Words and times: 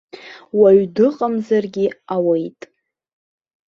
Уаҩ 0.59 0.79
дыҟамзаргьы 0.95 1.85
ауеит. 2.13 2.61